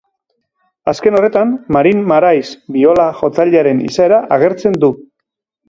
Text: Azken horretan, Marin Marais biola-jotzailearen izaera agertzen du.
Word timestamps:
Azken 0.91 1.17
horretan, 1.19 1.51
Marin 1.77 2.01
Marais 2.13 2.47
biola-jotzailearen 2.79 3.87
izaera 3.93 4.25
agertzen 4.41 4.83
du. 4.87 4.95